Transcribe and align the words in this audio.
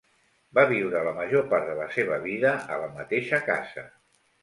Va 0.59 0.63
viure 0.71 1.03
la 1.09 1.13
major 1.19 1.45
part 1.53 1.71
de 1.73 1.77
la 1.83 1.87
seva 1.99 2.19
vida 2.27 2.57
a 2.79 2.83
la 2.87 2.91
mateixa 2.99 3.45
casa. 3.53 3.89